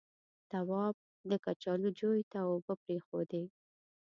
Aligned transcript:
تواب 0.51 0.95
د 1.29 1.31
کچالو 1.45 1.89
جويې 1.99 2.23
ته 2.31 2.39
اوبه 2.49 2.73
پرېښودې. 2.83 3.43